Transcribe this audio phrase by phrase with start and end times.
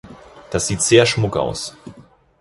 [0.49, 1.77] Das sieht sehr schmuck aus.